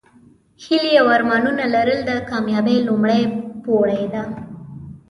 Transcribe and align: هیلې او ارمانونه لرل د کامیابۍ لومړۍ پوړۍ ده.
هیلې 0.63 0.91
او 1.01 1.07
ارمانونه 1.15 1.63
لرل 1.75 1.99
د 2.09 2.11
کامیابۍ 2.29 2.77
لومړۍ 2.87 3.21
پوړۍ 3.63 4.03
ده. 4.13 4.23